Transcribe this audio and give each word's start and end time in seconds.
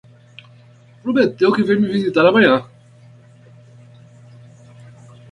Prometeu 1.03 1.51
que 1.57 1.61
vem 1.67 1.79
me 1.83 1.87
visitar 1.95 2.25
amanhã. 2.29 2.55